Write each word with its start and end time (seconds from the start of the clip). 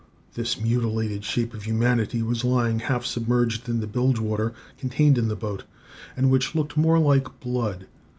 This 0.33 0.59
mutilated 0.59 1.23
shape 1.23 1.53
of 1.53 1.65
humanity 1.65 2.23
was 2.23 2.43
lying 2.43 2.79
half 2.79 3.05
submerged 3.05 3.69
in 3.69 3.81
the 3.81 3.85
bilge 3.85 4.17
water 4.17 4.51
contained 4.79 5.15
in 5.19 5.27
the 5.27 5.35
boat, 5.35 5.63
and 6.17 6.31
which 6.31 6.55
looked 6.55 6.75
more 6.75 6.97
like 6.97 7.39
blood. 7.39 7.85